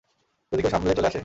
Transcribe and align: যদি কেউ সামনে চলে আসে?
যদি 0.51 0.61
কেউ 0.61 0.71
সামনে 0.71 0.95
চলে 0.95 1.07
আসে? 1.07 1.19